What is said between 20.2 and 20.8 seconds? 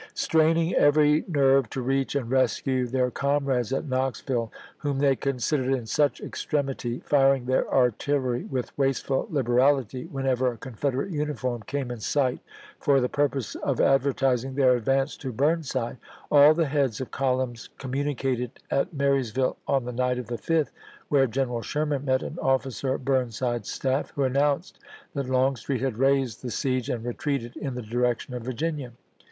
the 5th,